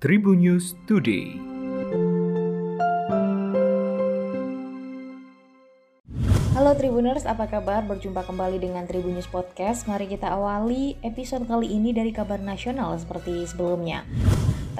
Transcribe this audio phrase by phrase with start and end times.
[0.00, 1.36] Tribun News Today.
[6.56, 7.84] Halo Tribuners, apa kabar?
[7.84, 9.84] Berjumpa kembali dengan Tribun News Podcast.
[9.84, 14.08] Mari kita awali episode kali ini dari kabar nasional seperti sebelumnya.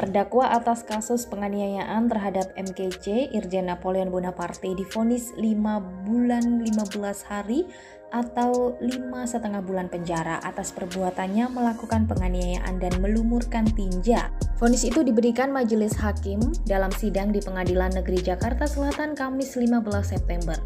[0.01, 7.69] Terdakwa atas kasus penganiayaan terhadap MKC, Irjen Napoleon Bonaparte difonis 5 bulan 15 hari
[8.09, 14.33] atau lima setengah bulan penjara atas perbuatannya melakukan penganiayaan dan melumurkan tinja.
[14.57, 20.57] Vonis itu diberikan majelis hakim dalam sidang di Pengadilan Negeri Jakarta Selatan Kamis 15 September.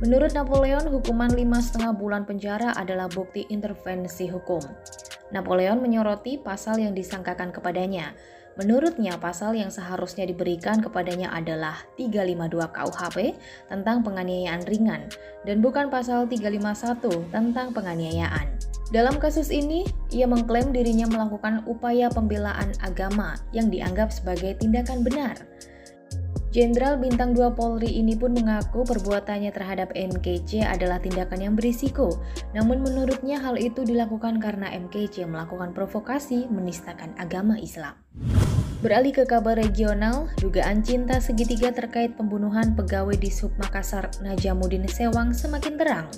[0.00, 4.64] Menurut Napoleon, hukuman lima setengah bulan penjara adalah bukti intervensi hukum.
[5.34, 8.16] Napoleon menyoroti pasal yang disangkakan kepadanya,
[8.58, 13.38] Menurutnya, pasal yang seharusnya diberikan kepadanya adalah 352 KUHP
[13.70, 15.06] tentang penganiayaan ringan
[15.46, 18.58] dan bukan pasal 351 tentang penganiayaan.
[18.90, 25.38] Dalam kasus ini, ia mengklaim dirinya melakukan upaya pembelaan agama yang dianggap sebagai tindakan benar.
[26.58, 32.18] Jenderal Bintang 2 Polri ini pun mengaku perbuatannya terhadap MKC adalah tindakan yang berisiko.
[32.50, 37.94] Namun menurutnya hal itu dilakukan karena MKC melakukan provokasi menistakan agama Islam.
[38.82, 45.30] Beralih ke kabar regional, dugaan cinta segitiga terkait pembunuhan pegawai di Sub Makassar Najamuddin Sewang
[45.30, 46.10] semakin terang.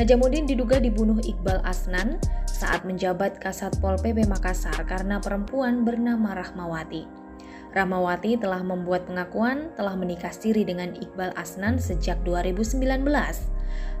[0.00, 2.16] Najamuddin diduga dibunuh Iqbal Asnan
[2.48, 7.27] saat menjabat Kasat Pol PP Makassar karena perempuan bernama Rahmawati.
[7.68, 12.80] Rahmawati telah membuat pengakuan telah menikah siri dengan Iqbal Asnan sejak 2019.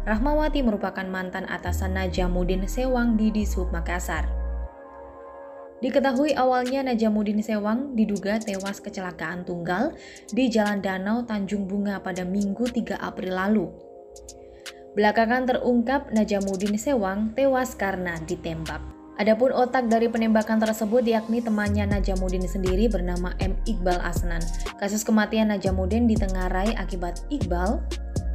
[0.08, 4.24] Rahmawati merupakan mantan atasan Najamuddin Sewang di Disub Makassar.
[5.78, 9.94] Diketahui awalnya Najamuddin Sewang diduga tewas kecelakaan tunggal
[10.32, 13.66] di Jalan Danau Tanjung Bunga pada Minggu 3 April lalu.
[14.98, 18.97] Belakangan terungkap Najamuddin Sewang tewas karena ditembak.
[19.18, 23.58] Adapun otak dari penembakan tersebut yakni temannya Najamuddin sendiri bernama M.
[23.66, 24.38] Iqbal Asnan.
[24.78, 27.82] Kasus kematian Najamuddin ditengarai akibat Iqbal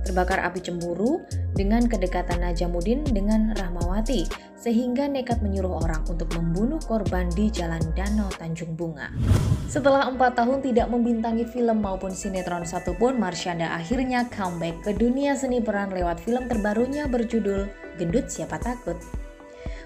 [0.04, 1.24] terbakar api cemburu
[1.56, 4.28] dengan kedekatan Najamuddin dengan Rahmawati
[4.60, 9.08] sehingga nekat menyuruh orang untuk membunuh korban di Jalan Danau Tanjung Bunga.
[9.72, 15.64] Setelah empat tahun tidak membintangi film maupun sinetron satupun, Marsyanda akhirnya comeback ke dunia seni
[15.64, 19.23] peran lewat film terbarunya berjudul Gendut Siapa Takut.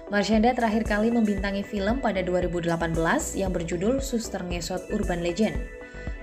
[0.08, 2.96] Marsyanda terakhir kali membintangi film pada 2018
[3.36, 5.52] yang berjudul Suster Ngesot Urban Legend.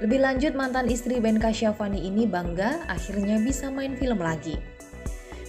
[0.02, 4.58] Lebih lanjut, mantan istri Ben Kasyafani ini bangga akhirnya bisa main film lagi.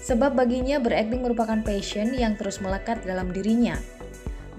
[0.04, 3.80] Sebab baginya berakting merupakan passion yang terus melekat dalam dirinya.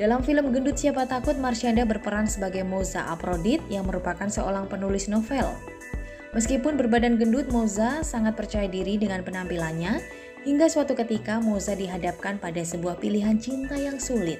[0.01, 5.53] Dalam film Gendut Siapa Takut, Marsyanda berperan sebagai Moza Aprodit yang merupakan seorang penulis novel.
[6.33, 10.01] Meskipun berbadan gendut, Moza sangat percaya diri dengan penampilannya,
[10.47, 14.39] hingga suatu ketika Moza dihadapkan pada sebuah pilihan cinta yang sulit.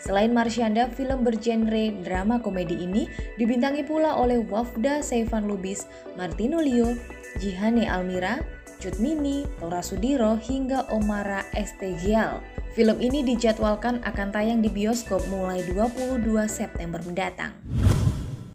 [0.00, 3.04] Selain Marsyanda, film bergenre drama komedi ini
[3.36, 5.84] dibintangi pula oleh Wafda Saifan Lubis,
[6.16, 6.96] Martino Leo,
[7.36, 8.40] Jihane Almira,
[8.80, 12.40] Cut Mini, Tora Sudiro, hingga Omara Estegial.
[12.72, 17.52] Film ini dijadwalkan akan tayang di bioskop mulai 22 September mendatang.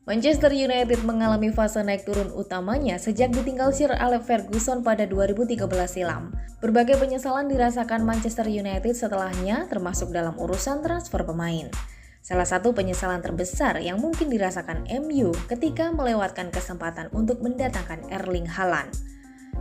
[0.05, 6.29] Manchester United mengalami fase naik turun utamanya sejak ditinggal Sir Alex Ferguson pada 2013 silam.
[6.61, 11.73] Berbagai penyesalan dirasakan Manchester United setelahnya termasuk dalam urusan transfer pemain.
[12.21, 18.93] Salah satu penyesalan terbesar yang mungkin dirasakan MU ketika melewatkan kesempatan untuk mendatangkan Erling Haaland.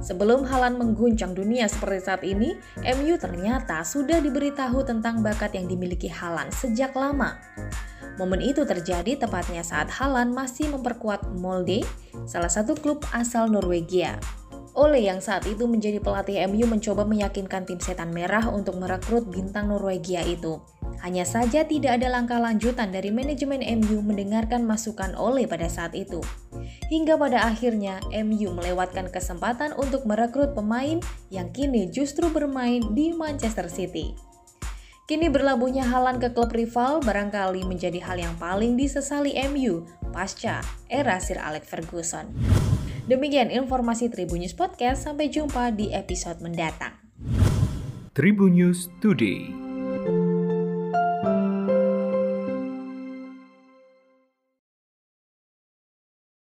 [0.05, 2.53] Sebelum Haaland mengguncang dunia seperti saat ini,
[2.85, 7.41] MU ternyata sudah diberitahu tentang bakat yang dimiliki Haaland sejak lama.
[8.15, 11.83] Momen itu terjadi tepatnya saat Haaland masih memperkuat Molde,
[12.31, 14.23] salah satu klub asal Norwegia.
[14.75, 19.71] Ole yang saat itu menjadi pelatih MU mencoba meyakinkan tim setan merah untuk merekrut bintang
[19.71, 20.59] Norwegia itu.
[20.99, 26.19] Hanya saja tidak ada langkah lanjutan dari manajemen MU mendengarkan masukan Ole pada saat itu.
[26.91, 30.99] Hingga pada akhirnya MU melewatkan kesempatan untuk merekrut pemain
[31.31, 34.34] yang kini justru bermain di Manchester City.
[35.05, 39.85] Kini berlabuhnya Halan ke klub rival barangkali menjadi hal yang paling disesali MU
[40.17, 42.33] pasca era Sir Alex Ferguson.
[43.05, 46.97] Demikian informasi Tribun News Podcast, sampai jumpa di episode mendatang.
[48.17, 49.64] Tribun News Today.